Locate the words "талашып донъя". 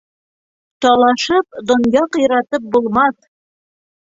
0.85-2.07